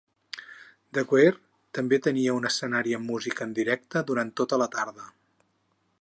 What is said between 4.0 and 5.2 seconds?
durant tota la tarda.